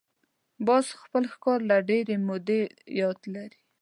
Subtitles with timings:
[0.67, 2.61] باز خپل ښکار له ډېرې مودې
[2.99, 3.59] یاد لري